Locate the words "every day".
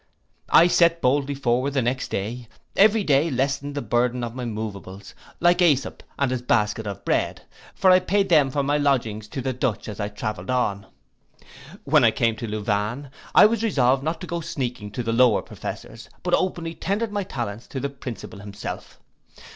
2.75-3.29